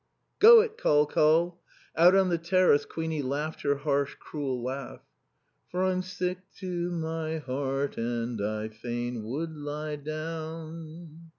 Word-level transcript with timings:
'""Go 0.39 0.61
it, 0.61 0.79
Col 0.79 1.05
Col!" 1.05 1.61
Out 1.95 2.15
on 2.15 2.29
the 2.29 2.39
terrace 2.39 2.85
Queenie 2.85 3.21
laughed 3.21 3.61
her 3.61 3.75
harsh, 3.75 4.15
cruel 4.19 4.63
laugh. 4.63 5.01
"'For 5.69 5.83
I'm 5.83 6.01
sick 6.01 6.39
to 6.57 6.89
my 6.89 7.37
heart 7.37 7.97
and 7.99 8.41
I 8.43 8.69
fain 8.69 9.21
would 9.21 9.55
lie 9.55 9.97
down.'" 9.97 11.29